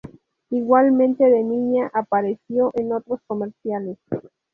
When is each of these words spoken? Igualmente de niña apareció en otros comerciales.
Igualmente 0.49 1.23
de 1.25 1.43
niña 1.43 1.91
apareció 1.93 2.71
en 2.73 2.91
otros 2.91 3.19
comerciales. 3.27 3.99